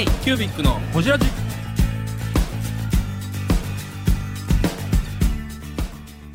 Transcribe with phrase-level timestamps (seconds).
[0.00, 1.26] K キュービックのホジラジ。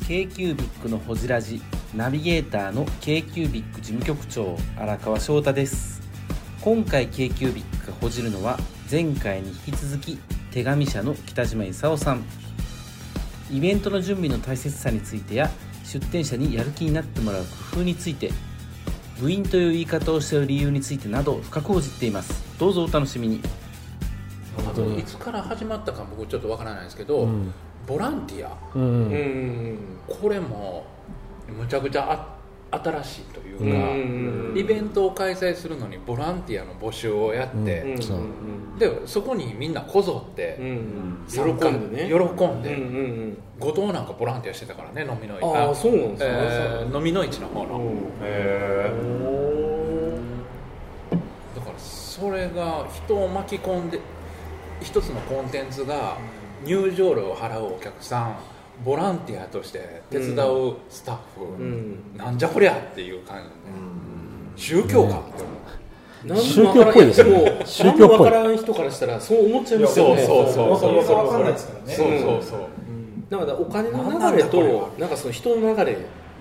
[0.06, 1.60] K q b i c のほじラジ。
[1.92, 6.00] ナビゲーターの k q b i c 事務局長荒川翔太です。
[6.60, 8.56] 今回 k q b i c がほじるのは
[8.88, 10.16] 前回に引き続き
[10.52, 12.22] 手紙社の北島勲さん。
[13.50, 15.50] イベントの準備の大切さについてや
[15.82, 18.30] 出店者にやる気になってもらう工夫について
[19.20, 22.46] 部員という言い方をしている理由についてなど深くほじっています。
[22.58, 23.40] どうぞお楽しみに。
[24.58, 27.28] あといつから始まったか僕ちょっとわからないですけど、
[27.86, 29.78] ボランティア、うん。
[30.08, 30.84] これも
[31.48, 32.36] むちゃくちゃ
[32.70, 34.58] あ新しいというか、うん。
[34.58, 38.02] イベントを開催するのにボランティアの募集をやって、うん。
[38.02, 38.18] そう
[38.78, 41.26] でそこにみんなこぞってうん。
[41.28, 42.08] 喜んでね。
[42.08, 47.78] 喜んで、うんうん後藤なんかボランティアしてたからね飲みの市あうなんですねえー飲みの市の方の、
[51.54, 53.98] だからそれが人を巻き込んで
[54.80, 56.16] 一つのコンテンツが
[56.64, 58.36] 入場料を払うお客さん
[58.84, 62.16] ボランティアとして手伝うスタッフ、うん。
[62.16, 64.62] なんじゃこりゃっていう感じ。
[64.62, 65.56] で、宗教かって思う。
[66.24, 67.30] 何宗教っぽいですね。
[67.30, 67.98] もう宗教っぽい。
[67.98, 70.24] 何もわからん人からしたらそう思っちゃいますよね。
[70.26, 70.80] そうそうそう。
[70.80, 71.94] そうよくわかんないですからね。
[71.94, 72.60] そうそうそう、
[73.30, 75.96] だからお金の流れとなんかその人の流れ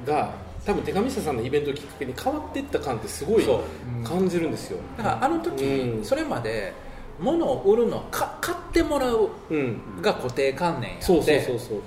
[0.06, 0.31] が
[0.66, 3.45] 多分手紙社さんのイベントをきっかけに変わっていった感ってすごい
[4.03, 6.03] 感じるんですよ、だからあの時、うん。
[6.03, 6.73] それまで
[7.19, 11.05] 物を売るのか買ってもらううん、が固定観念やって。
[11.05, 11.80] そうそうそうそう。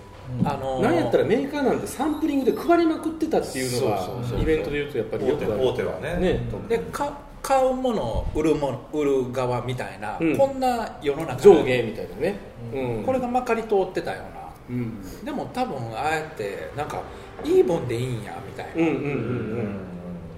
[0.45, 5.67] あのーなんやったらメーカーなんてサンプリングで配りまくってたっていうのがそうそうそうイベントでいうとやっぱりよくある。
[5.69, 6.17] 大手はね。
[6.17, 6.41] ね。
[6.69, 10.37] でか買うものを売るもの売る側みたいな、うん。
[10.37, 12.39] こんな世の中上下みたいなね、
[12.75, 14.39] うん、これがまかり通ってたような。
[14.70, 15.25] うん。
[15.25, 17.01] でも多分ああやってなんか
[17.45, 18.95] いいもんでいいんやみたいな、うんうん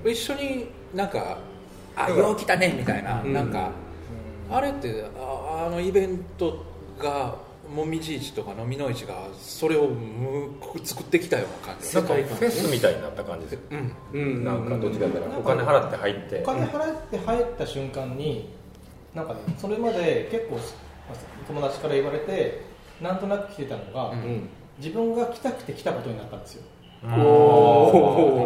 [0.05, 1.39] うん一緒になんか
[1.95, 3.33] 「あよう来たね」みたいな、うん。
[3.35, 3.71] なんか、
[4.51, 6.65] あれってああのイベント
[6.99, 7.37] が
[7.73, 10.51] もみじ市とか飲みの市がそれをむ
[10.83, 11.95] 作ってきたような感じ。
[11.95, 16.41] なんかフェスみたいになった感じですよ、うんうんうんなんかどっちかというとお金払って入って。
[16.43, 18.49] お金払って入った瞬間に
[19.15, 20.59] なんかねそれまで結構
[21.47, 22.63] 友達から言われて
[23.01, 24.49] なんとなく来てたのが、うん。
[24.81, 26.63] 自分が来たくて来たことになったんですよ。
[27.03, 27.23] おおなる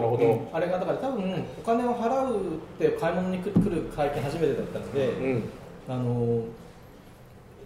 [0.03, 5.45] ほどあれがだから多分お金を払うって買い物に来る会見初めてだったので、うん
[5.89, 6.45] あの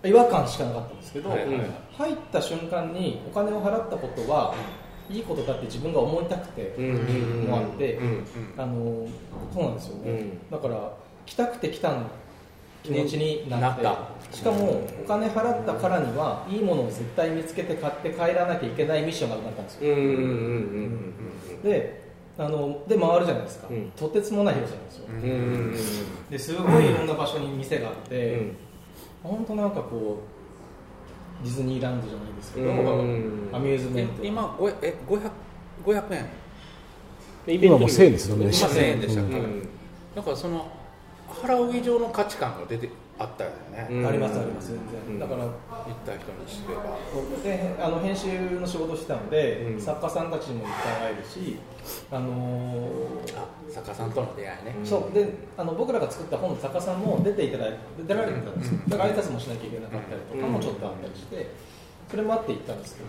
[0.05, 1.59] 違和感しかなかったんですけど、はいはい。
[1.59, 4.55] はい入った瞬間にお金を払ったことは
[5.11, 6.85] いいことだって自分が思いたくてうん。
[6.85, 6.93] うん。
[6.93, 7.49] うん。
[7.49, 7.99] もあって、
[9.53, 10.51] そうなんですよね、うん。
[10.51, 10.93] だから
[11.27, 11.97] 来たくて来た
[12.85, 13.99] 気持ちになって、なっ
[14.31, 19.97] たしかもお金払ったからにはいいものを絶対見つけて買って帰らなきゃいけないミッションが生まれたんですよ、うん。
[19.97, 20.05] うん。
[20.05, 20.15] うん。
[20.15, 21.63] うん。
[21.63, 22.08] で
[22.39, 23.91] あので回るじゃないですか、うん。
[23.97, 25.23] とてつもない広さなんですよ、うん。
[25.23, 25.35] うんう
[25.71, 25.77] ん
[26.31, 28.57] ですごいいろんな場所に店があって、うん。
[29.25, 30.23] 本当なんかこ
[31.43, 33.51] うディズニーランドじゃないですけど、うん。
[33.53, 34.25] アミューズメント。
[34.25, 34.73] 今ごえ
[35.07, 35.31] 500
[35.85, 36.27] 500円
[37.61, 38.45] 今もう1000円ですよね。
[38.45, 39.69] 今1000円でしたっけ、うん。
[40.15, 40.71] だからその
[41.29, 44.07] 払う以上の価値観が出てあったよね、うん。
[44.07, 45.19] ありますあります全然、うん。
[45.19, 45.53] だから行っ
[46.07, 46.97] た人にすれば。
[47.43, 49.81] であの編集の仕事してたので、うん。
[49.81, 51.59] 作家さんたちにもいっぱい会えるし、
[52.13, 55.15] あのーあ作家さんとの出会いね、そう。
[55.15, 57.77] であの僕らが作った本の作家さんも出ていただい
[58.07, 61.51] 出られてたんですよ、だから挨拶もしなきゃいけなかったりとかもちょっとあったりして、
[62.11, 63.09] それもあって行ったんですけど、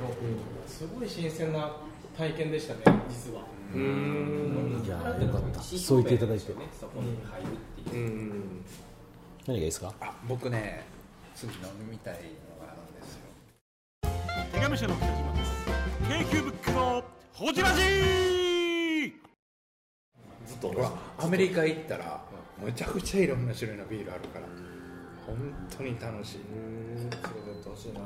[0.68, 1.72] すごい新鮮な
[2.18, 3.44] 体験でしたね、実は。
[3.74, 4.81] うん。
[4.84, 5.62] いやよかった。
[5.62, 6.52] そう言っていただいて。
[7.94, 8.64] うん
[9.50, 9.92] 何がいいですか？
[10.00, 10.84] あ僕ね
[11.36, 12.20] 次飲みたいの
[12.68, 13.22] があるんですよ。
[14.54, 16.72] 手紙社の北島です。
[16.72, 17.82] のホジラジ！
[20.46, 22.24] ずっとほらアメリカ行ったら
[22.64, 24.46] むちゃくちゃいろんな種類のビールあるから
[25.30, 26.40] 本当に楽しい。
[26.54, 27.20] 連れてっ
[27.64, 28.02] てほしいな。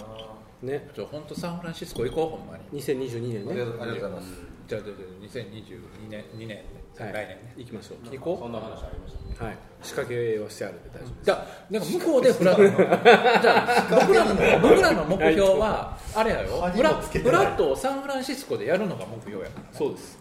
[0.61, 0.89] ね。
[0.93, 2.81] ちょ本当サンフランシスコ行こうほんまに。
[2.81, 3.51] 2022年ね。
[3.51, 4.53] ありがとうございます。
[4.67, 6.65] じゃあじゃあじゃあ2022年2年ね、
[6.97, 7.13] はい。
[7.13, 7.53] 来年ね。
[7.57, 8.15] 行きましょう。
[8.15, 8.37] 行こう。
[8.39, 9.57] そんな話ありましたはい。
[9.81, 19.65] 仕掛けはしてあるんで大丈夫じゃあなんか向こうでフラ じゃあ僕らの僕らの目標は あれやよフラフラットをサンフランシスコでやるのが目標やから。
[19.71, 20.19] そうです。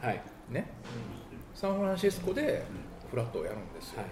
[0.00, 0.22] はい。
[0.48, 0.70] ね、
[1.54, 2.64] サンフランシスコで
[3.10, 4.08] フラットをやるんですよ、はい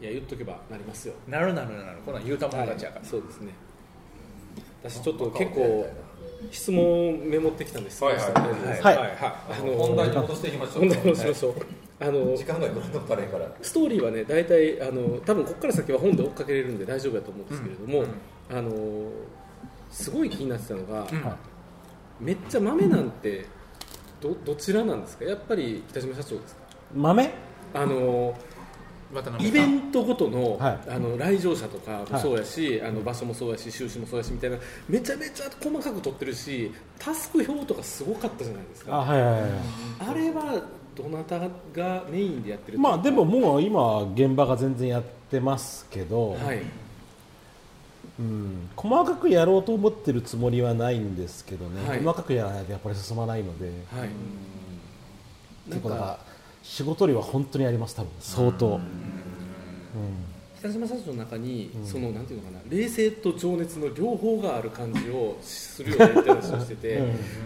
[0.00, 1.14] いや言っとけばなりますよ。
[1.28, 1.98] なるなるなる。
[2.04, 3.52] こんなん言うたもん勝ちやから、そうですね。
[4.82, 5.86] 私ちょっと結構
[6.50, 8.24] 質問をメモってきたんですはいはい。
[8.24, 8.32] はい。
[8.82, 8.96] はい。
[8.96, 9.16] はい。
[9.16, 10.78] あの本題に戻していきましょう。
[10.80, 11.54] 本題に戻しましょう。
[12.00, 13.48] あの時間がどんどん足れんから。
[13.62, 18.04] ストーリーはね大体あの多分ここから先は本で追っかけれるんで大丈夫だと思うんですけれども、
[18.50, 19.10] あの
[19.90, 21.06] すごい気になってたのが、
[22.20, 23.46] めっちゃ豆なんて
[24.20, 25.24] どどちらなんですか？
[25.24, 26.62] やっぱり北島社長ですか？
[26.94, 27.30] 豆？
[27.72, 28.36] あの
[29.40, 30.90] イベントごとの,、はい。
[30.90, 34.58] あの来場者とかもそうやし、あの場所もそうやし収支もそうやしみたいな
[34.88, 39.50] めちゃめちゃ細かく取ってるしタスク表とかすごかったじゃないですあかはいはいはい。
[40.10, 40.62] あれは
[40.94, 46.62] どなたがメインでやってるまあでももう今現場が全然やってますけど、はい。
[48.16, 51.98] うん、細かくやろうと思ってるつもりはないんですけどね、はい。
[51.98, 54.08] 細かくやらないとやっぱり進まないので、はい。
[55.68, 56.18] なんか結構だから
[56.64, 58.80] 仕事量は本当にあります多分相当、
[60.58, 67.02] 北島社長の中に、そのなんていうのかな冷静と情熱の両方がある感じをするよねって話をしてて、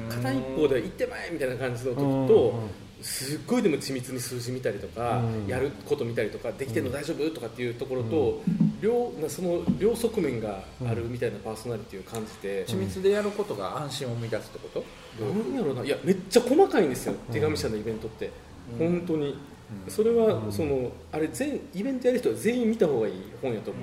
[0.08, 3.04] 片一方では行ってまえみたいな感じの時と、うん。
[3.04, 5.46] すっごいでも緻密に数字見たりとか、うん。
[5.46, 8.40] やること見たりとかできてるの大丈夫とかっていうところと、
[8.80, 14.84] 両なその両側面があるみたいなパーソナリティを感じて、緻密でやることが安心を生み出すってこと？
[15.24, 15.84] なんやろうな。
[15.84, 18.30] いやめっちゃ細かいんですよ、手紙社のイベントって、
[18.76, 19.38] 本当に、
[19.86, 23.82] それは、そのあれ全イベントやる人は全員見た方がいい本やと思う、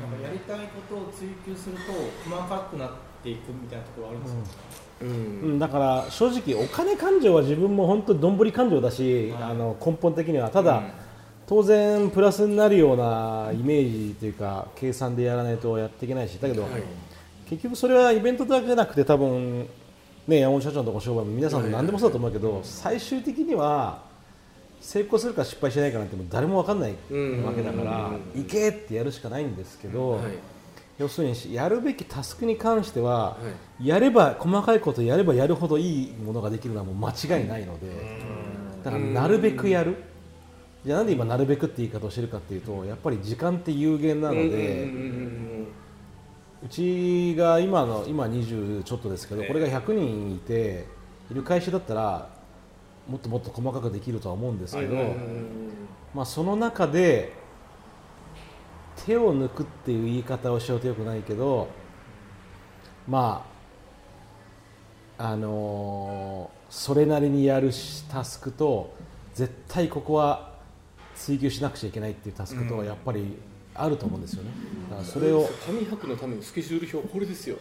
[0.00, 1.92] なんかやりたいことを追求すると
[2.28, 2.90] 細かくなっ
[3.22, 4.38] ていくみたいなところあるんですよ、
[5.02, 5.08] うん。
[5.08, 5.12] う
[5.54, 5.58] ん。
[5.58, 10.50] だから正直お金感情は自分も本当にどんぶり感情だし、あの根本的には。
[10.50, 10.82] ただ、
[11.46, 16.38] 当然プラスになるようなイメージというか計算でやらないとやっていけないし。
[16.40, 16.70] だけど、はい。
[17.50, 19.68] 結局それはイベントだけじゃなくて多分
[20.26, 24.02] ね山本社長のとこ商売も皆さんも何でもそうだと思うけど、最終的には
[24.80, 27.44] 成功するか失敗しないかなんてもう誰も分かんないうん。
[27.44, 28.42] わけだから、うん。
[28.42, 30.22] 行けってやるしかないんですけど、はい。
[30.98, 33.36] 要するにやるべきタスクに関しては、は
[33.82, 37.86] やれば細かいことやればやるほどいいものができるのはもう間違いないので
[38.84, 39.96] だからなるべくやる。
[40.84, 44.88] じゃあなんで今なるべくって言い方をしてるかっていうとやっぱり時間って有限なので、
[46.64, 50.86] うんうんうんうんうちが今の今20ちょっとですけど、これが100人いて
[51.30, 52.30] いる会社だったら
[53.06, 55.48] もっともっと細かくできるとは思うんですけど、うんうんうん
[56.14, 57.32] まあ、その中で
[59.04, 61.68] 手を抜くっていう言い方をしようとよくないけど
[63.06, 63.44] ま
[65.18, 68.92] ああのーそれなりにやるしタスクと
[69.32, 70.54] 絶対ここは
[71.14, 73.36] 追求しなくちゃいけないっていうタスクとはやっぱり
[73.74, 74.50] あると思うんですよね。
[74.90, 77.56] だからそれを、紙博のためのスケジュール表これですよ。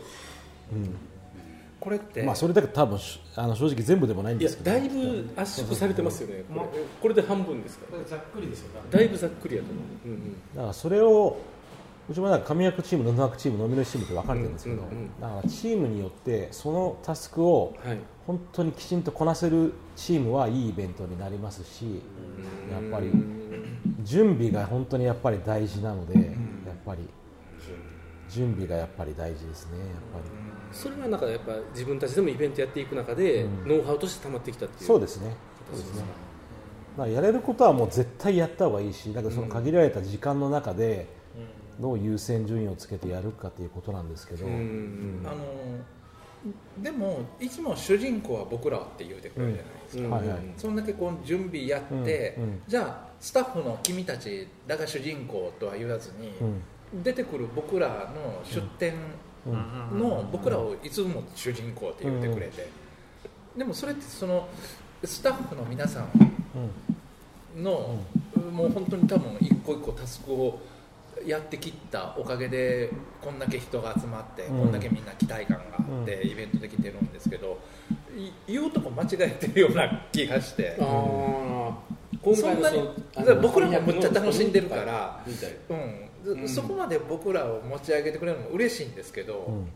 [1.79, 4.71] これって、まあ、それだけ多分しあの正直全部でもないんですけど。
[4.71, 6.45] だいぶ圧縮されてますよね。
[6.47, 8.69] これこれで半分ですかこれざっくりですよ。
[8.89, 10.35] だいぶざっくりやと思う、うんうん。
[10.55, 11.37] だからそれを
[12.09, 17.99] うちもなんか紙役チーム、布役チーム、飲みのチームって分かれてるんですけど、うんうんうんだからチームによってそのタスクをはい。
[18.25, 22.01] 本当にきちんとこなせるチームはいいイベントになりますし、
[22.71, 23.11] やっぱり
[24.01, 26.25] 準備が本当にやっぱり大事なので、やっ
[26.85, 27.01] ぱり。
[28.29, 30.25] 準備がやっぱり大事ですね、やっぱり。
[30.71, 33.67] それはなんかやっぱ自分たちでもイベントやっていく中で、うん。
[33.67, 34.87] ノウハウとして溜まってきたっていう。
[34.87, 35.35] そうですね。
[35.69, 36.03] そうですね。
[36.97, 41.07] だからやれることはもう絶対やった方がいいし、だけどその限られた時間の中で
[41.79, 45.37] どう優先順位をつけてやるかということなんですけど、うんうんあの
[46.81, 50.11] でもいつも主人公は僕らって言うてくれるじゃないですか、うん。
[50.11, 50.39] はいはい。
[50.57, 52.37] そんだけこう準備やって、
[52.67, 56.33] じゃあスタッフの君たちらが主人公とは言わずに、
[57.01, 58.93] 出てくる僕らの出展
[59.45, 62.69] の僕らをいつも主人公って言ってくれて、
[63.55, 64.49] でもそれってその
[65.03, 67.99] スタッフの皆さんの、
[68.51, 70.59] もう本当に多分一個一個タスクを
[71.25, 72.89] やってきったおかげで
[73.21, 74.59] こんだけ人が集まって、うん。
[74.59, 77.59] こんだけみんな期待感があって、イベントできてるんですけど
[78.17, 80.77] い言うとこ間違えてるような気がして。
[82.35, 82.79] そんなに
[83.41, 85.21] 僕らもむっちゃ楽しんでるから
[85.69, 86.09] うん。
[86.41, 86.47] うん。
[86.47, 89.67] そこまで僕らを持ち上げてくれるのも嬉しいんですけど、うん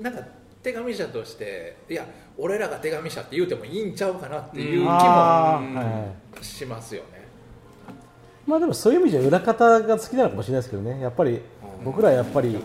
[0.00, 0.20] なんか
[0.64, 2.06] 手紙者としていや
[2.38, 7.28] 俺らが手紙者って言うてもいいんちゃうかなっていう気もしますよね、
[8.46, 11.00] まあでもそういう意味じゃ裏方が好きなのかもしれないですけどね。
[11.00, 11.40] やっぱり
[11.84, 12.58] 僕らやっぱり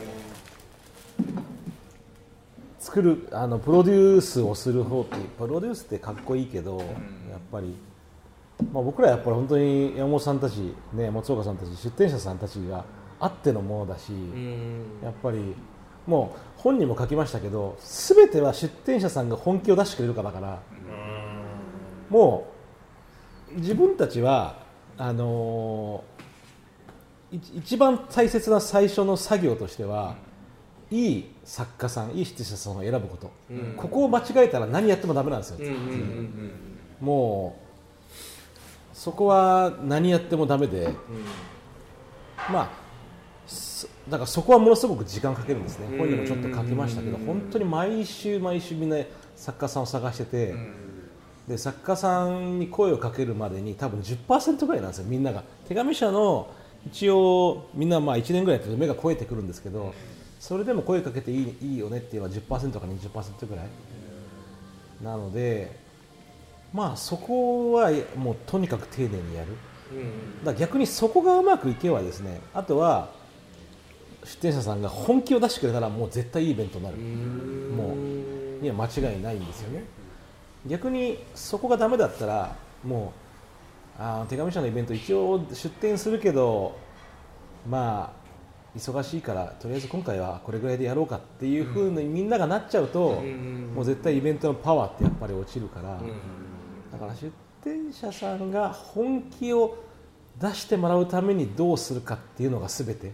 [2.79, 6.87] 作るあのプロデュースをする方ってプロデュースってかっこいいけど、やっ
[7.51, 7.75] ぱり、
[8.71, 12.85] まあ、僕らやっぱり本当に山本さんたち、ね、松岡さんたち出店者さんたちが
[13.19, 14.83] あってのものだし、うん。
[15.03, 15.53] やっぱり
[16.09, 20.59] もう本にも書きましたけど全ては出店者さんが本気を出してくれるからだから
[22.09, 22.47] も
[23.55, 24.57] う自分たちは
[24.97, 30.15] あのーい一番大切な最初の作業としては
[30.89, 36.51] いい作家さんいい出店者さんを選ぶこと、うんここを間違えたら何やってもダメなんですよ、うんうんうん
[36.99, 40.89] もうそこは何やってもダメで、
[42.51, 42.88] まあそ
[44.09, 48.97] だからそこはものすごく時間かけるんですね、本にもちょっと書きましたけど、本当に毎週毎週みんな
[49.35, 50.55] 作家さんを探してて、
[51.47, 55.05] で作家さんに声をかけるまでに多分10%ぐらいなんですよ。
[55.07, 55.43] みんなが。
[55.67, 56.47] 手紙社の
[56.85, 59.93] 一応みんなまあ1年ぐらいやって目が超えてくるんですけど
[60.39, 63.65] それでも声かけていいいいよねっていうのは10%か20%ぐらい。
[65.03, 65.77] なので
[66.73, 69.55] まあそこはもうとにかく丁寧にやる。
[70.43, 73.09] だから逆にそこがうまくいけばですねあとは
[74.29, 76.97] 出店者さんが本気を出してくれたらもう絶対いいイベントになる。
[76.97, 79.83] もうには間違いないんですよね。
[80.67, 83.13] 逆にそこがダメだったらも
[83.97, 86.77] うあー手紙社のイベント一応出店するけど
[87.67, 93.23] まあ忙しいからとりあえず今回はこれぐらいでやろうかっていうふうにみんながなっちゃうと、
[93.73, 95.99] もう絶対イベントのパワーってやっぱり落ちるから、
[96.91, 97.31] だから出
[97.63, 99.75] 店者さんが本気を
[100.41, 103.11] 出してもらうためにどうするかっていうのが全て、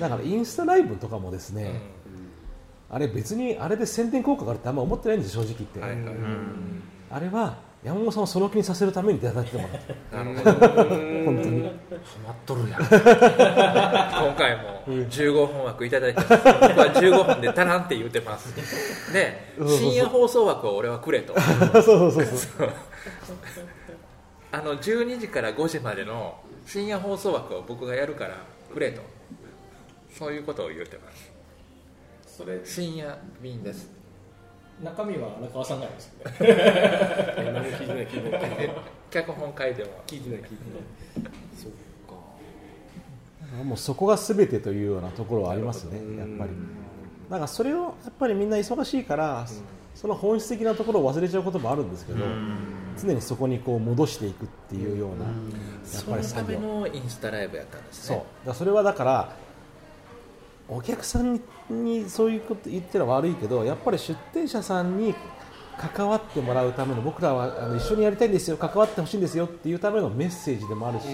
[0.00, 1.80] だからインスタライブとかもですね、
[2.90, 5.80] あれ別にあれで宣伝効果があるってあんま思ってないんです正直言って、
[7.10, 10.52] あれは山本さんをその気にさせるために出たってもらってなるほど。
[10.52, 11.62] 本当に。
[11.64, 11.70] ハ
[12.28, 12.80] マっとるやん。
[12.80, 12.88] 今
[14.36, 18.54] 回も15分枠いただいて僕は15分で足らんって言ってます。
[19.12, 21.34] で深夜放送枠を俺はくれと。
[21.74, 22.24] そうそうそう。
[22.24, 22.68] そう
[24.52, 28.36] あの12時から5時までの深夜放送枠を僕がやるから
[28.72, 29.00] くれと。
[30.16, 31.32] そういうことを言ってます。
[32.38, 32.60] それ。
[32.64, 33.90] 深夜便です。
[34.82, 37.52] 中身は荒川さんがです 何？
[37.52, 38.70] も聞いてない聞いてない。
[39.10, 39.90] 脚本書いても。
[40.06, 41.32] 聞いてない聞いてない。
[41.56, 41.70] そっ
[42.06, 43.64] か。
[43.64, 46.50] もうそこが全てというようなところはありますねやっぱり。
[47.30, 49.46] だからそれをやっぱりみんな忙しいから、
[49.94, 52.18] その本質的なところを忘れちゃうこともあるんですけど、
[53.00, 55.32] 常にそこにこう戻していくっていうような、やっ
[55.84, 56.58] そのたぱり作業。
[56.58, 58.16] めのインスタライブやったんですそう。
[58.18, 59.36] ねだそれはだから
[60.68, 65.14] お客さんにそういうこと言ってるのは悪いけどやっぱり出店者さんに
[65.76, 71.06] 関わってもらうための僕らはあの一緒にやりたいんですよ関わってほしいんですよっていうためのメッセージでもあるし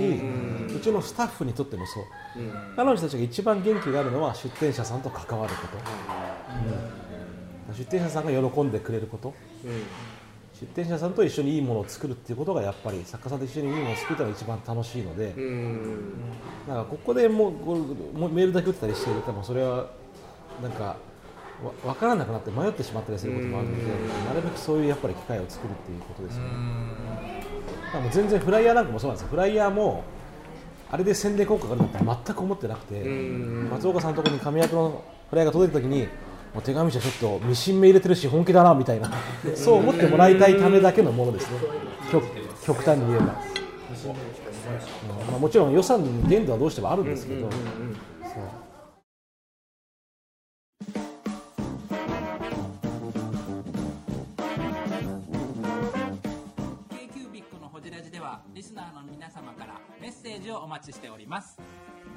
[0.76, 2.04] うちのスタッフにとってもそう。
[2.76, 5.78] 彼女たちが一番元気があるのは出店者さんと関わること、
[7.70, 7.74] うん。
[7.74, 9.34] 出店者さんが喜んでくれること、
[10.60, 15.32] 出店者さんと一緒にいいものを作るっていうことがやっぱり作家さんと一緒にいいものを作るのが一番楽しいので、
[16.66, 19.86] なんかここでもうこうもうメールだけ打ったりしてるとそれは
[20.60, 20.96] なんか
[21.62, 23.82] わ分からなくなって迷ってしまったりすることもあるので、
[24.26, 26.48] なるべくそういうやっぱり機会を作るっていうことですよね。
[27.92, 29.28] だもう全然フライヤーなんかもそうなんですよ。
[29.30, 30.02] フライヤーも
[30.90, 33.04] あれで宣伝効果があるなんて全く思ってなくて、
[33.70, 36.08] 松岡さんのところに紙役のフライヤーが届いた時に。
[36.54, 39.10] もう手紙じゃちょっとミシン目入れてるし本気だなみたいな。
[39.54, 41.58] そう思ってもらいたいためだけのものですね。
[42.10, 42.24] 極
[42.64, 43.30] 極端に言えば、うん。
[45.30, 47.48] まあ、もちろん予算の限度はどうしてもあるんですけど、
[58.58, 61.60] リスナーの皆様からメッセージをお待ちしております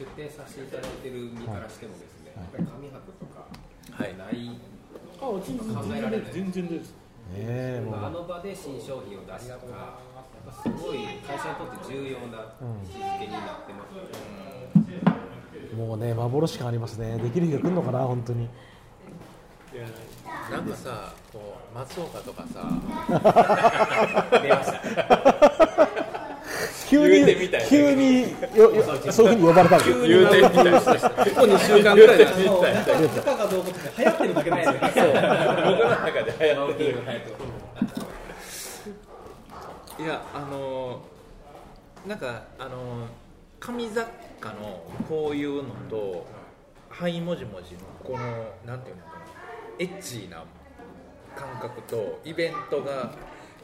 [0.00, 3.44] 出店させていただいてる身からしてもですね、やっぱり紙箔とか
[3.92, 4.16] はい。
[4.16, 4.48] ない、
[5.20, 6.32] あうち考えられない。
[6.32, 6.96] 全然ですね。
[7.36, 7.96] えもう。
[8.02, 13.84] あの場で新商品を出すとか、やっぱすごい会社にとって重要な位置づけになってま
[15.68, 17.18] す、もうね幻感ありますね。
[17.18, 18.48] できる日が来るのかな本当に。
[20.50, 22.68] なんかさこう松岡とかさ
[24.32, 25.69] 急言うてみた
[26.96, 28.22] いに急に
[28.56, 28.82] よよ
[29.12, 30.50] そういうふうに呼ばれたんですよ言うてみたい。
[30.50, 36.94] ここ2週間ぐらいだそう来たかどうか流行ってるだけなんですよ僕の中で流行ってる
[39.98, 43.08] いやあのーなんかあのー
[43.60, 44.06] 紙雑
[44.40, 46.26] 貨のこういうのと
[46.88, 48.24] はいもじもじのこの
[48.64, 49.24] なんていうのかな
[49.78, 50.42] エッチーな
[51.36, 53.12] 感覚とイベントが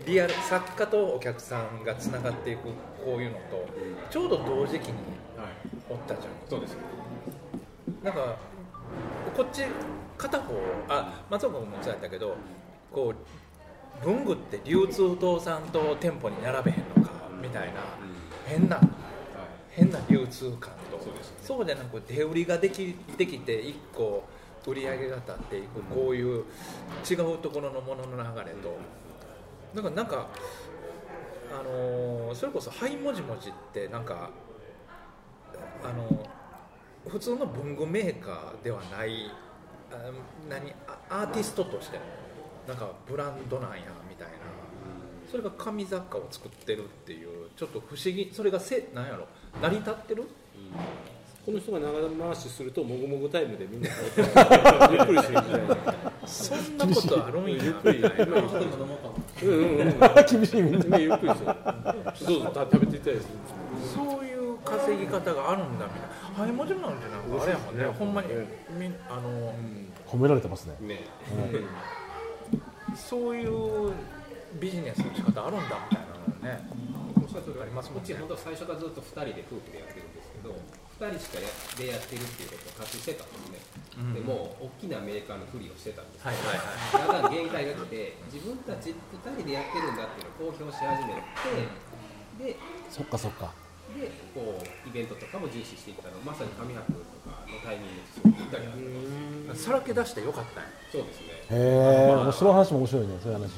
[0.04, 2.64] リアル作家とお客さんがつながっていく
[3.04, 3.66] こういうのと
[4.10, 4.94] ちょうど同時期に
[5.88, 6.76] おったじゃん、そうです
[8.02, 8.36] なんか
[9.36, 9.64] こっち
[10.18, 10.54] 片方
[10.88, 12.36] あ松岡君もそうやったけど
[12.92, 13.14] こ
[14.02, 17.12] う文具って流通堂さんと店舗に並べへんのか
[17.42, 17.80] みたいな
[18.46, 18.80] 変な
[19.70, 20.96] 変な流通感と。
[21.42, 24.24] そうじゃなく手売りができできて1個
[24.66, 26.44] 売り上げが立っていくこういう
[27.08, 28.76] 違うところのものの流れと
[29.76, 30.26] だからなんか
[31.52, 34.30] あのーそれこそ「はいもじもじ」ってなんか
[35.85, 36.28] あの
[37.09, 39.30] 普通の文具メーカーではない
[39.92, 40.11] あ
[40.49, 42.02] 何あアーティストとしての
[42.68, 44.35] なんかブランドなんやみたいな。
[45.30, 49.26] それが紙雑貨を作ってるっていうちょっと不思議それがせなんやろ
[49.61, 50.23] 成り立ってる？
[51.45, 55.95] この人が長回しするともぐもぐタイムでみんなゆ っくりするみたいな
[56.26, 58.40] そんなことあるんやゆっくりみたいなうん。
[59.42, 59.78] うん。
[59.78, 59.99] うん。
[60.30, 60.90] 厳しいみん。
[60.90, 63.26] なゆっくりするどうぞ食べていったりす
[63.95, 65.78] そういう稼ぎ方があるん。
[65.78, 66.00] だみたい
[66.37, 66.83] なはいもちろん。
[66.83, 66.92] なん。
[66.97, 67.38] てなん。
[67.38, 67.78] かあれやもん。
[67.78, 68.14] ねほん。
[68.14, 68.28] まに
[68.71, 69.54] みあの、
[70.06, 71.04] 褒められてますねね
[72.95, 73.92] そういう
[74.61, 75.68] ビジネスの仕方あるん。
[75.68, 76.64] だみたいなのね
[77.61, 78.02] ありますもん。
[78.02, 80.14] ねうち本当最初からずっと2人で夫婦でやってるん。
[80.14, 80.54] ですけど
[80.96, 83.60] 2人しかやでやってるっていうことを隠してたんですね、
[84.00, 84.14] うん。
[84.14, 86.24] でもう大きなメーカーのふりをしてたんです。
[86.24, 88.96] はいはいだんだん限界が来て自分たち2
[89.36, 92.56] 人でやってるんだっていうのを公表し始めてで
[92.88, 93.52] そっかそっか。
[93.92, 96.16] でこうイベントとかも重視していったの。
[96.24, 96.98] まさに紙博と
[97.28, 100.70] かのタイミングですごったりだったさらけ出してよかったんや。
[100.90, 101.44] そうですね。
[101.52, 103.52] へえその話も面白いねそういう話。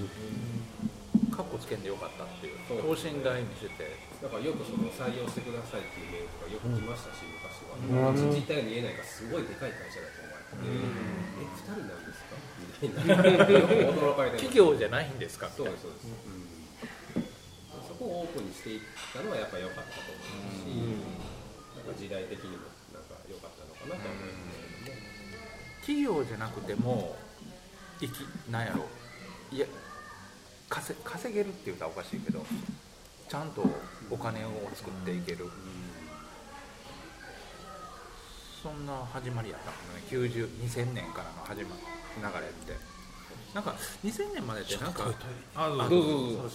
[1.30, 2.58] カッコつけんでよかったっていう。
[2.66, 7.78] 等身大にしててだからよくその採用してくださいっていうメールとかよく来ましたし、昔は、
[8.34, 12.34] 実態が見えないからすごいでかい会社だと思われて、え2人なんですか？
[12.82, 13.94] みたいな。
[13.94, 15.46] 驚かれて企業じゃないんですか？
[15.54, 16.10] そうですそうです、
[17.14, 17.26] うん。
[17.86, 18.80] そこをオープンにしていっ
[19.14, 20.74] たのはやっぱ良かったと思いますし、
[21.78, 24.98] なんか時代的にもなんか良かったのかなと思いますけれども、
[25.86, 27.14] 企業じゃなくても
[28.02, 28.82] 生きなんやろ。
[29.54, 29.66] いや
[30.68, 32.44] 稼稼げるって言うたらおかしいけど
[33.28, 33.62] ちゃんと
[34.10, 35.50] お金を作っていける、
[38.62, 42.98] そんな始まりやったもんね90 2000年からの始ま流れって。
[43.54, 45.04] なんか2000年までってなんか
[45.54, 45.88] あどうぞ。
[45.88, 46.48] どうぞ。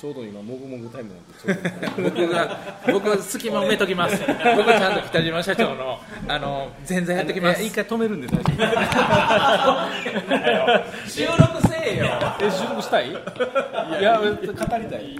[0.00, 2.58] ちょうど今もぐもぐタイムなんで僕が
[2.90, 4.16] 僕は隙間埋めときます。
[4.24, 7.62] 僕はちゃんと北島社長のあの全然やってきます。
[7.62, 8.50] 一回止めるんで大丈
[11.06, 11.49] 収録
[12.00, 13.10] せえよ夫え収録したい？
[13.10, 13.14] い
[14.02, 14.26] や語
[14.78, 15.16] りたい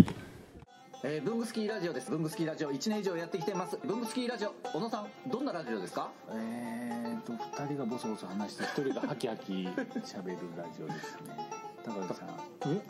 [1.03, 2.11] えー、ブングスキーラジオです。
[2.11, 3.79] ブングスキーラジオ1年以上やってきてます。
[3.83, 6.11] ブングスキーラジオ、小野さん、どんなラジオですか？
[6.31, 11.49] えーと、二人がボソボソ話して、一人がハキハキ喋るラジオですね。
[11.87, 12.29] 高橋さん。
[12.67, 12.83] え？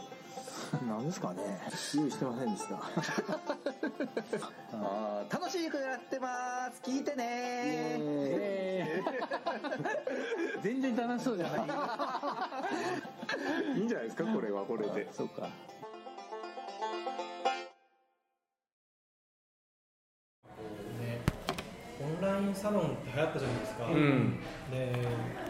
[0.86, 1.60] 何ですかね
[1.94, 2.76] 用意してませんでした。
[4.72, 6.80] あー楽しくやってます。
[6.82, 7.98] 聞いてね
[10.62, 11.60] 全然楽しそうじゃない。
[13.76, 15.12] いいんじゃないですかこれはこれで。
[15.12, 15.48] そうか。
[22.02, 25.49] オンラインサロンって流行ったじゃないですか、うんで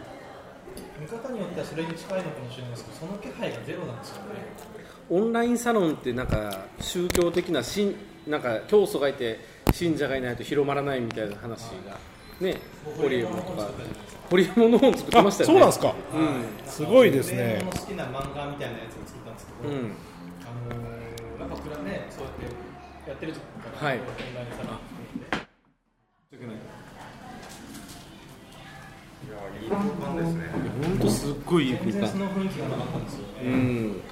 [1.00, 4.20] 見方によってはそれに近いのかもしれないですけどその気配がゼロなんですよね。
[5.08, 9.40] オンラインサロンってなんか宗教的な信なんか教祖がいて
[9.72, 11.98] 信者がいないと広まらないみたいな話が
[12.40, 12.58] ね
[12.96, 13.68] ホリエモンとか。
[14.30, 15.56] ホリエモンの本作ってましたよね。
[15.56, 15.94] あそうなんですか。
[16.14, 16.70] うん。
[16.70, 17.36] すごいですね。
[17.36, 19.74] ホリエモンの好きな漫画みたいなやつを作ったんですけど、うん。
[19.74, 23.98] あのー、なんかこれはねそうやってやってる時から、はい。
[23.98, 24.78] オンラインサロン
[26.30, 26.89] 含めてい
[29.36, 29.80] い空
[30.12, 30.44] 間ですね。
[30.82, 34.02] 本当すっごいいい空全然そ間の雰囲気がなかったんですよね、うん。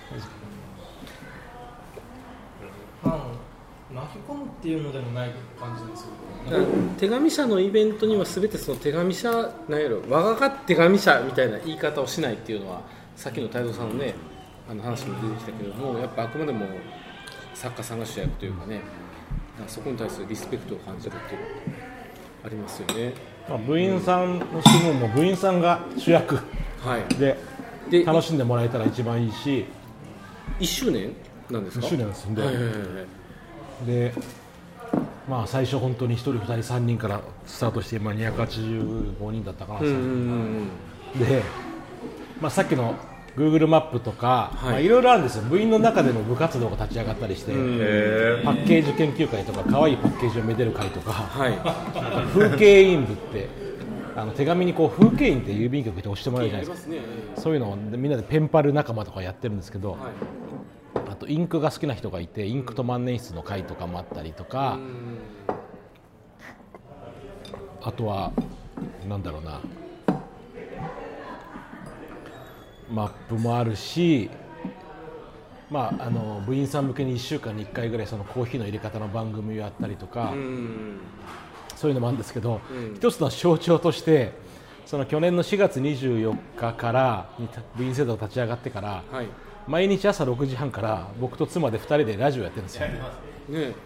[3.03, 3.49] ファン
[3.95, 6.09] 巻き込むっていうのでもない感じですよ
[6.99, 9.31] 手紙社のイベントには全てその手紙社
[9.69, 12.83] なんやろ我がが手紙社みたいな言い方をしないっていうのは
[13.17, 14.15] さっきの太蔵さんのね
[14.69, 16.67] あの話も出てきたけどもやっぱあくまでも
[17.55, 18.83] 作家さんが主役というかね
[19.67, 21.53] そこに対するリスペクトを感じるっていうのは
[22.45, 23.15] ありますよね
[23.49, 26.37] まあ、部員さんの質問も部員さんが主役
[26.81, 27.15] はい。
[27.15, 27.37] で
[27.91, 29.65] で楽しんでもらえたら一番いいし。
[30.61, 31.13] 1周年
[31.51, 32.79] なんですか？1周年ですんで、はいはいはいは
[33.85, 33.87] い。
[33.87, 34.13] で
[35.29, 39.93] まあ最初本当に1人2人3人からスタートして今285人だったかな、うんうん
[41.15, 41.27] うん。
[41.27, 41.43] で、
[42.41, 42.95] まあ、さっきの
[43.39, 44.71] Google マップとか、はい。
[44.71, 45.45] まあ、いろいろあるんですよ。
[45.45, 47.57] 部員の中での部活動が立ち上がったりして、う
[48.41, 51.53] んパッケージ研究会とか可愛いパッケージをめでる会とか、はい。
[51.65, 53.49] あと風景印部って
[54.17, 56.91] あの手紙にこう風景印って郵便局で押してもらえるじゃないですか。
[56.93, 56.99] ね。
[57.37, 60.01] そういうのをみんなでペンパル仲間とかやってるんですけど、はい。
[61.11, 64.79] あとインクが好きな人がいてインクと万年筆の会とかもあったりとか、
[67.83, 68.33] あとは
[69.09, 69.61] なんだろうな
[72.91, 74.31] マップもあるし、
[75.71, 81.01] まあ、あの部員さん向けに1週間に1回ぐらいそのコーヒーの入れ方の番組をやったりとか、うん。
[81.77, 82.95] そういうのもあるんですけど、うん。
[82.97, 84.33] 一つの象徴として
[84.87, 89.27] その去年の4月24日からに部員制度が立ち上がってから、はい
[89.69, 93.01] 毎日朝6時半から僕と妻で2人でラジオやってるんですよ、ね。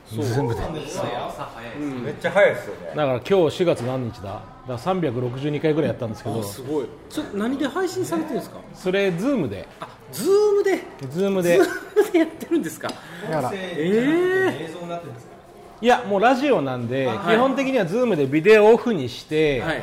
[0.06, 0.24] そう。
[0.24, 0.60] 全部で。
[0.62, 2.02] うん。
[2.04, 2.86] めっちゃ早いですよね。
[2.88, 4.22] だから今日4月何日だ？
[4.22, 6.86] だから362回ぐらいやったんですけどあすごい。
[7.10, 8.60] それ何で配信されてるんですか？
[8.74, 9.66] それズームで。
[10.12, 10.84] ズームで？
[11.10, 11.58] ズームで。
[11.58, 11.66] ズー
[12.04, 12.88] ムでやってるんですか？
[12.88, 12.94] だ
[13.36, 13.50] から。
[13.54, 15.32] え映像になってるんですか？
[15.80, 17.18] いやもうラジオなんで、はい。
[17.34, 19.82] 基本的にはズームでビデオオフにして、はい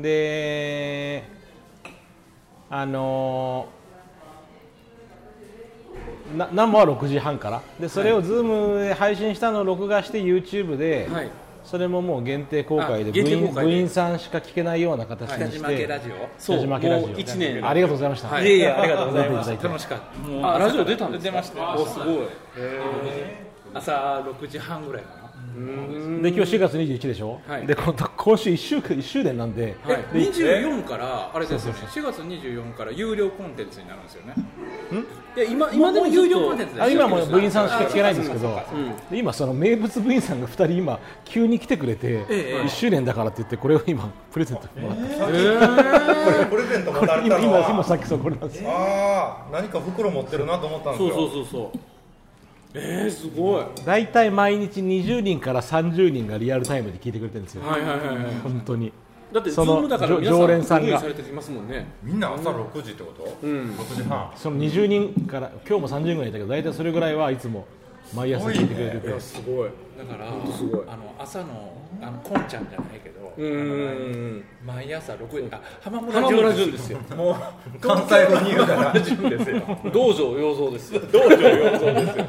[0.00, 1.24] で
[2.70, 3.75] あのー
[6.36, 7.62] な生は6時半から。
[7.78, 11.30] でそれをズームで配信したのを録画して YouTube で、はい。
[11.64, 13.72] それももう限定公開であ部員限定公開で。
[13.72, 16.12] 部員さんしか聞けないような形にして北島家ラジオ。
[16.38, 17.68] 北島家ラジオもう一年。
[17.68, 18.44] ありがとうございました、はい。
[18.44, 19.50] いえいえありがとうございます。
[19.50, 20.28] 楽しかった。
[20.28, 21.30] もうあラジオ出たんですか？
[21.30, 22.06] 出ましたおすごい。
[23.74, 25.15] 朝6時半ぐらいかな
[25.56, 27.66] で今日4月21でしょ、はい。
[27.66, 29.96] で今度今週1週1周年なんで、はい。
[30.12, 31.80] で24からあれですよね。
[31.80, 34.34] 4月24から有料コンテンツになるんですよね。
[35.36, 45.26] いや今今でも有料コンテンツであ今もう部員さんしか聞けないんですけど、うんで今その名物部員さんが2人今急に来てくれて、ええ1周年だからって言ってこれを今プレゼントもらって、こ
[46.38, 48.70] れプレゼントもらった今の今今はさっきそうこれなんですよ。
[48.70, 51.14] ああ何か袋持ってるなと思ったんですよ。
[51.14, 51.78] そうそうそうそう
[52.78, 53.64] えー、すごい。
[53.84, 58.34] 大体毎日20人から30人がリアルタイムで聞いてくれてるんですよ、はいはいはいはい。
[58.42, 58.92] 本当に。
[59.32, 61.86] だってズそのームだから常皆さん常連さんがログインされてきますもんね。
[62.02, 63.70] みんな朝6時ってこと、うん。
[63.70, 64.32] 6時半。
[64.36, 67.66] その20人から今日も30人ぐらいいたけど大体それぐらいはいつも
[68.14, 69.70] 毎朝聞いてくれてて、いやすごい。
[69.98, 70.84] だからすごい。
[70.86, 73.44] あの朝のあのこんちゃんじゃないけどうん。
[73.44, 77.00] うんうんあの毎朝6時あ浜村浜村淳淳ですよ。
[77.16, 78.76] もう関西弁に言うから。
[78.76, 79.78] 浜村淳ですよ。
[79.92, 81.00] 道場洋蔵ですよ。
[81.10, 82.24] 道場洋蔵ですよ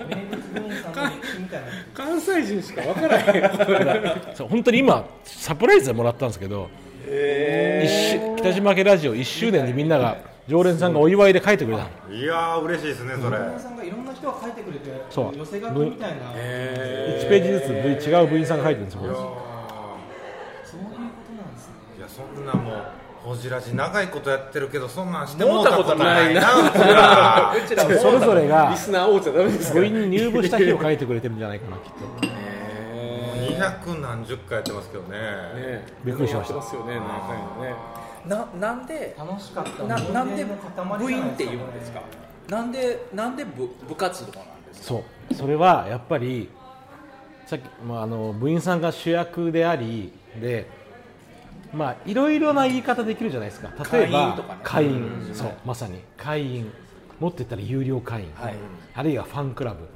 [1.94, 4.36] 関西人しか分からへん。
[4.36, 6.70] そう本当に今サプライズでもらったんですけど、
[7.06, 7.10] 一
[7.88, 11.84] 周北島家ラジオ1周年でみんなが常連さんがお祝いで書いてくれた。
[11.84, 15.38] のいやー嬉しいですねそれ、皆さんがいろんな人が書いてくれてそう。
[15.38, 16.32] 寄せ書きみたいな。
[16.32, 19.02] 1ページずつ部員違う部員さんが書いてるんですよ。
[19.04, 21.74] そういうことなんですね。
[21.98, 22.76] いやそんなもう
[23.28, 26.30] ほじらじ長いことやってるけどそんなんしてもうたここととな。
[26.30, 32.28] いいならうちらもそれぞれがリスナー王ちゃダメですか部員に入部した日を書いてくれてるんじゃないかなきっと。
[33.58, 35.10] 200何十回やってますけどね。
[35.20, 36.54] ねびっくりしました。
[36.56, 37.76] やってますよね何回もね。
[38.26, 42.02] ななんで楽しかったななんで部員っていうんですか
[42.50, 44.88] なんでなんで部部活動なんですか？
[44.88, 45.34] そう。
[45.34, 46.50] それはやっぱり
[47.46, 50.70] さっき、まあ、あの部員さんが主役でありで
[51.73, 53.71] まあいろいろな言い方できるじゃないですか。
[53.91, 55.99] 例えば会員そうまさに。
[56.17, 56.71] 会員。
[57.19, 58.56] もっと言ったら有料会員、はい。
[58.93, 59.88] あるいはファンクラブ、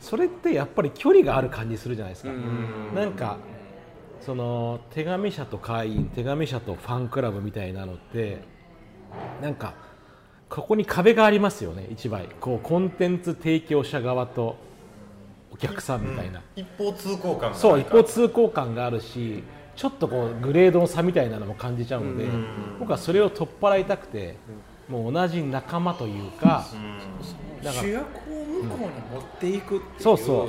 [0.00, 2.94] それってやっぱり距離がある感じするじゃないですか、ん。
[2.94, 3.36] なんか
[4.20, 8.42] その手紙社と会員手紙社とファンクラブみたいなのって
[9.40, 9.74] なんか
[10.48, 12.28] ここに壁がありますよね一枚。
[12.40, 14.56] こうコンテンツ提供者側と
[15.52, 19.44] お客さんみたいな、一方通行感がそう一方通行感があるし
[19.78, 22.26] ちょっとこうグレードの差みたいなのも感じちゃうので、
[22.80, 24.34] 僕はそれを取っ払いたくて
[24.88, 26.66] もう同じ仲間というか、
[27.62, 30.48] だから主役を向こうに持っていくっていう、そうそ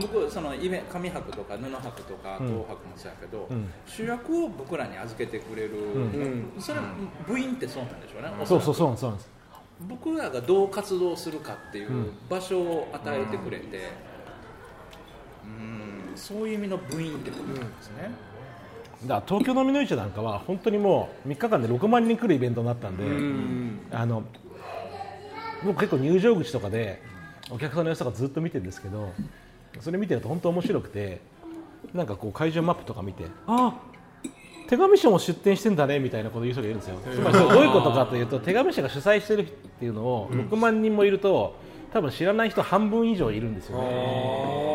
[0.00, 2.48] 向こうそのイベ紙箔とか布箔とかうん。
[2.48, 3.68] 銅箔もそうやけど、うん。
[3.86, 6.52] 主役を僕らに預けてくれる、ん。
[6.58, 6.80] それ
[7.28, 8.76] 部員ってそうなんでしょうね、おそうそらく。
[8.76, 9.30] そうそうなんです
[9.86, 12.12] 僕らがどう活動するかっていううん。
[12.30, 13.90] 場所を与えてくれて、
[15.44, 16.16] うん。
[16.16, 18.10] そういう意味の部員ってことなんですね、
[19.06, 23.04] だ東京飲みの市なんかは本当にもう3日間で6万人来るイベントになったんで、
[23.96, 24.24] あの
[25.64, 27.02] 僕結構入場口とかで
[27.50, 29.12] お客さんの様子とかずっと見てるんですけど
[29.80, 31.20] それ見てると本当面白くて
[31.94, 33.74] なんかこう会場マップとか見てあ
[34.68, 36.98] 手紙社も出店してんだねみたいなこと言う人がいるんですよ。
[37.12, 41.56] つまりどういうことかというと手紙社が主催してるっていうのを6万人もいると
[41.92, 43.84] 多分知らない人半分以上いるんですよね。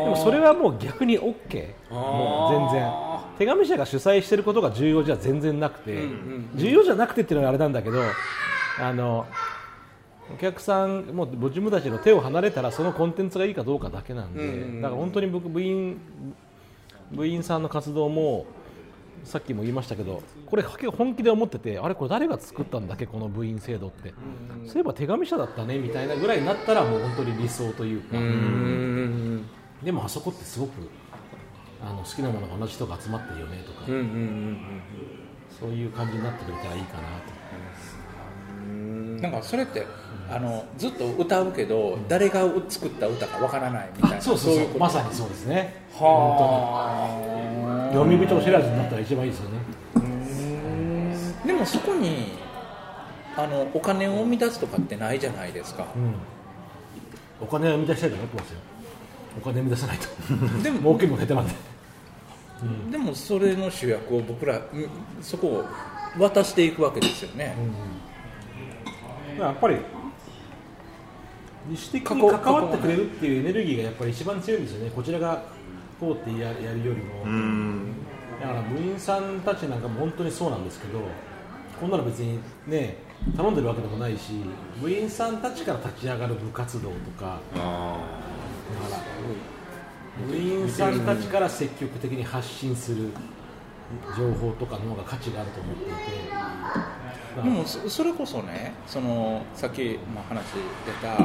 [0.04, 6.08] でもそれはもう逆に OK もう全然手紙社が主催してることが重要じゃ全然なくて、
[6.54, 8.00] 重要じゃなくてっていうのはあれなんだけど
[8.80, 9.26] あの
[10.34, 16.00] お客さんもう自分たちの手を離れたらそのコンテンツがいいかどうかだけなんで、だから本当に僕部員
[17.12, 18.46] 部員さんの活動も
[19.22, 24.14] さっきも言いましたけどこれ本気で思っててあれこれ誰が作ったんだっけこの部員制度って、
[24.66, 28.16] そういえば手紙社だったねみたいなぐらいになったらもう本当に理想というか、
[29.84, 30.90] でもあそこってすごく
[31.82, 33.86] あの好きなものが同じ人が集まってるよねとか、
[35.60, 37.36] そういう感じになってくれたらいいかなと。
[39.22, 39.86] なんかそれって
[40.30, 44.20] あのずっと歌うけど、誰が作った歌かわからないみたいな。
[44.20, 44.78] そうそうそう。
[44.78, 45.86] まさにそうですね。
[45.92, 49.58] は読み人知らずになったら一番いいですよね。
[51.46, 52.32] でもそこに
[53.36, 55.86] あのお金を生み出すとかってないじゃないですか、
[57.40, 58.58] お金を生み出したいと思ってますよ
[59.36, 60.62] お金生み出さないと。
[60.62, 61.54] で も儲けも下手なんで。
[62.90, 64.62] でもそれの主役を僕らん
[65.20, 65.64] そこを
[66.18, 67.54] 渡していくわけですよね、
[69.38, 69.76] やっぱり
[71.68, 74.90] 自主的に関わってくれるっていうエネルギーがやっぱり一番強いんですよね。
[74.94, 75.42] こちらが
[76.00, 77.26] こうってややるよりも。
[78.40, 81.00] だから部員さんたちなんかも本当にそうなんですけど
[81.80, 82.96] こんなの別にね
[83.36, 84.32] 頼んでるわけでもないし
[84.80, 87.40] 部員さんたちから立ち上がる部活動とか
[88.74, 89.02] だから
[90.26, 91.00] 部員さん。
[91.00, 93.10] たちから積極的に発信する
[94.16, 100.44] 情報とかの方が価値があると思っていてでもそそれこそねそのさっきまあ話
[100.86, 101.18] 出た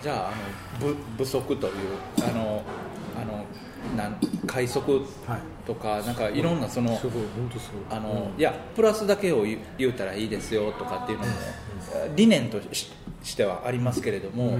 [0.00, 1.72] じゃああの部不足という
[2.18, 2.62] あの
[3.20, 3.44] あの
[3.96, 5.02] なん快速
[5.66, 6.98] とか、なんかいろんなその
[7.90, 11.30] あの、いやプラスだけを言う言うたらいいですよとかっていうのも、
[12.16, 12.90] 理念とし
[13.22, 14.58] してはありますけれども、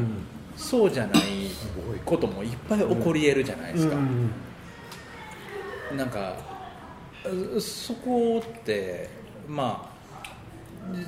[0.56, 1.22] そうじゃない
[2.04, 3.96] こともいっぱい起こり得るじゃないですか、
[5.96, 6.34] なんか
[7.54, 9.08] うそこって
[9.48, 9.96] まあ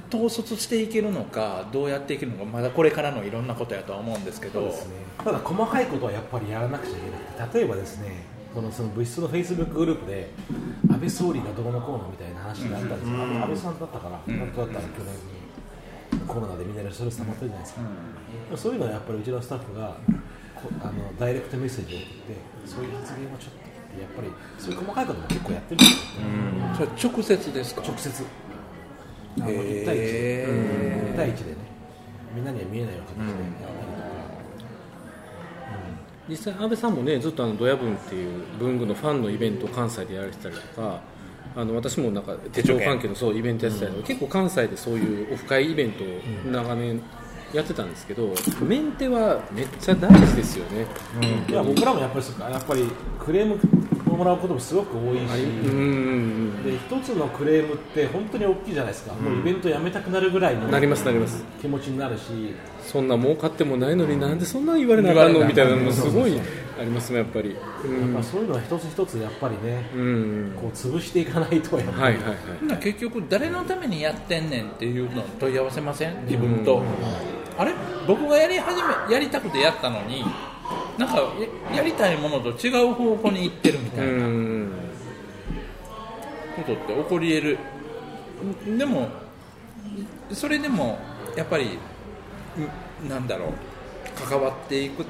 [0.09, 4.73] 統率していけるのかどうやっていけるのかまだこれからのいろんなことやとは思うんですけど。
[5.25, 10.31] ただ細かいことはやっぱりやらなくちゃいけなくて例えばですねこのその物質のフェイスブックグループで
[10.91, 13.43] 安倍総理がどうのこうのみたいな話があったんですよ、うん。
[13.43, 14.39] 安倍さんだったから、うん。
[14.39, 15.38] 本当だったら去年に
[16.29, 17.81] コロナでみんなでストレス溜まってるじゃないですか、
[18.57, 19.97] そういうのはやっぱりうちのスタッフが
[20.55, 22.13] こあのダイレクトメッセージを送って
[22.67, 23.69] そういう発言はちょっと
[24.01, 25.97] やっぱりそういう細かいことも結構やってるんですよ、
[26.77, 27.81] それ直接ですか？
[27.83, 28.25] 直接。
[29.41, 30.47] あのへー1対1で。
[31.13, 31.57] 1対1でね。
[32.35, 33.71] みんなには見えないような形でやったりとか、
[36.29, 41.01] 実際安倍さんもねずっとあのドヤ文っていう文具のファンのイベントを関西でやられてたりとか
[41.59, 46.07] あの私もなんか手帳関係のそうイベントやってたりとか、結構関西でそういうオフ会イベントを
[46.53, 47.03] 長年
[47.53, 50.87] やってたんですけどメンテはめっちゃ大事ですよね、
[51.49, 52.85] いや僕らもやっぱりやっぱり
[53.19, 53.59] クレーム
[54.09, 56.63] をもらうこともすごく多いし、うん。
[56.63, 61.43] で一つのクレームって本当に大きいじゃないですか、もうイベントやめたくなるぐらいのなりますなります。
[61.61, 62.55] 気持ちになるし、
[62.87, 66.39] そんな儲かってもないのになんでそんな言われなあかんのみたいなのもすごい
[66.79, 68.13] ありますねやっぱり、うん。
[68.15, 72.23] やっぱそういうのは一つ一つやっぱりね、うんこう潰していかないとやっぱり、はいはい
[72.69, 72.79] はい。
[72.83, 76.25] 結局誰のためにやってんねんっていうのを問い合わせません？
[76.27, 76.83] 自分と、
[77.59, 77.73] あれ？
[78.07, 80.25] 僕がやり始めやりたくてやったのに
[80.97, 81.17] なんか
[81.73, 84.69] ややりたいものと違う方向に行ってるみたいな。
[86.57, 87.59] ことって起こり得
[88.67, 88.79] る。
[88.79, 89.09] でも
[90.33, 90.99] それでも
[91.37, 91.79] やっぱり
[93.05, 93.53] んなんだろう。
[94.29, 95.05] 関わっていく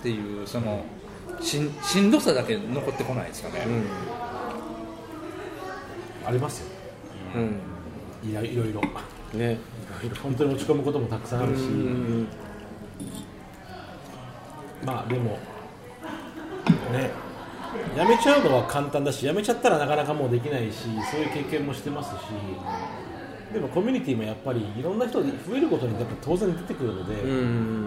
[0.00, 0.84] っていうその
[1.40, 3.66] しんしんどさだけ残ってこないですかね、
[6.26, 6.66] ありますよ、
[8.24, 8.64] いろいろ。
[8.64, 8.80] いろ
[9.34, 9.58] ね
[10.22, 12.28] 本当に落ち込むこともたくさんあるし、うん。
[14.84, 15.38] まあでも
[16.92, 17.10] ね。
[17.96, 22.14] やめちゃうのは簡単だしやめちゃったらなかなかもうできないしそういう経験もしてますし
[23.52, 27.34] でもコミュニティもやっぱりいろんな人が増えることにやっぱ当然出てくるので、う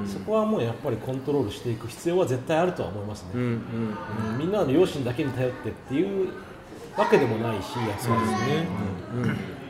[0.04, 0.08] ん。
[0.08, 3.50] そこはもうやっぱりコントロールしていく必要は絶対あるとは思いますね、うんうん
[4.32, 4.38] うん。
[4.40, 6.30] みんなの両親だけに頼ってっていう
[6.98, 8.68] わけでもないしやっぱりね、
[9.16, 9.64] うん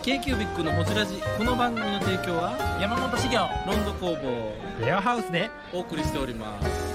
[0.00, 6.87] k q b i c のほじラジこの番組の提供は山本資源ロンド工房レアハウスでお送りしております